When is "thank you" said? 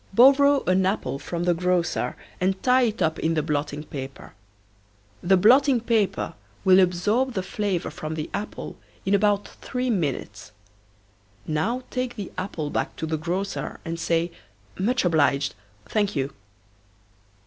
15.85-16.33